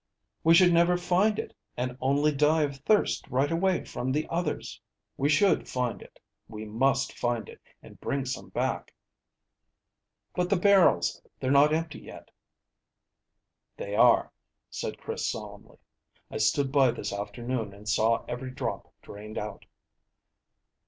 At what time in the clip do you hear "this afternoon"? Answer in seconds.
16.89-17.71